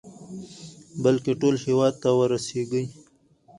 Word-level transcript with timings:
بلكې 1.03 1.33
ټول 1.41 1.55
هېواد 1.65 1.93
ته 2.01 2.09
ورسېږي. 2.17 2.83